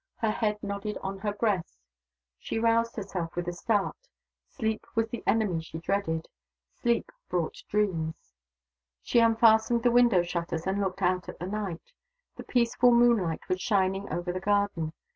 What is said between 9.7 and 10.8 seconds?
the window shutters